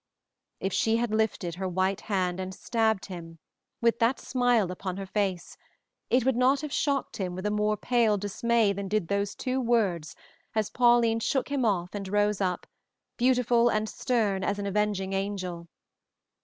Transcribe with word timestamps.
If 0.59 0.73
she 0.73 0.97
had 0.97 1.11
lifted 1.11 1.53
her 1.53 1.69
white 1.69 2.01
hand 2.01 2.39
and 2.39 2.55
stabbed 2.55 3.05
him, 3.05 3.37
with 3.81 3.99
that 3.99 4.19
smile 4.19 4.71
upon 4.71 4.97
her 4.97 5.05
face, 5.05 5.57
it 6.09 6.25
would 6.25 6.35
not 6.35 6.61
have 6.61 6.73
shocked 6.73 7.17
him 7.17 7.35
with 7.35 7.45
a 7.45 7.51
more 7.51 7.77
pale 7.77 8.17
dismay 8.17 8.73
than 8.73 8.87
did 8.87 9.09
those 9.09 9.35
two 9.35 9.61
words 9.61 10.15
as 10.55 10.71
Pauline 10.71 11.19
shook 11.19 11.49
him 11.49 11.63
off 11.65 11.93
and 11.93 12.07
rose 12.07 12.41
up, 12.41 12.65
beautiful 13.17 13.69
and 13.69 13.87
stern 13.87 14.43
as 14.43 14.57
an 14.57 14.65
avenging 14.65 15.13
angel. 15.13 15.67